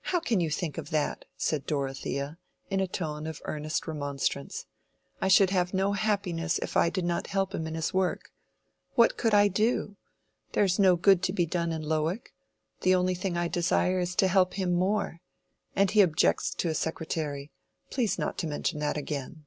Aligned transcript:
"How 0.00 0.18
can 0.20 0.40
you 0.40 0.50
think 0.50 0.78
of 0.78 0.88
that?" 0.88 1.26
said 1.36 1.66
Dorothea, 1.66 2.38
in 2.70 2.80
a 2.80 2.86
tone 2.88 3.26
of 3.26 3.42
earnest 3.44 3.86
remonstrance. 3.86 4.64
"I 5.20 5.28
should 5.28 5.50
have 5.50 5.74
no 5.74 5.92
happiness 5.92 6.58
if 6.60 6.74
I 6.74 6.88
did 6.88 7.04
not 7.04 7.26
help 7.26 7.54
him 7.54 7.66
in 7.66 7.74
his 7.74 7.92
work. 7.92 8.32
What 8.94 9.18
could 9.18 9.34
I 9.34 9.48
do? 9.48 9.98
There 10.52 10.64
is 10.64 10.78
no 10.78 10.96
good 10.96 11.22
to 11.24 11.34
be 11.34 11.44
done 11.44 11.70
in 11.70 11.82
Lowick. 11.82 12.32
The 12.80 12.94
only 12.94 13.14
thing 13.14 13.36
I 13.36 13.46
desire 13.46 13.98
is 14.00 14.14
to 14.16 14.28
help 14.28 14.54
him 14.54 14.72
more. 14.72 15.20
And 15.76 15.90
he 15.90 16.00
objects 16.00 16.54
to 16.54 16.70
a 16.70 16.74
secretary: 16.74 17.50
please 17.90 18.18
not 18.18 18.38
to 18.38 18.46
mention 18.46 18.78
that 18.78 18.96
again." 18.96 19.44